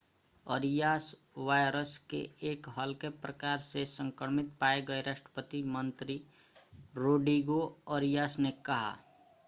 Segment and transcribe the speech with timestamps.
[0.45, 1.03] Arias
[1.39, 6.21] virus के एक हल्के प्रकार से संक्रमित पाए गये राष्ट्रपति मंत्री
[6.95, 7.59] रोड्रिगो
[7.89, 8.97] अरियास ने कहा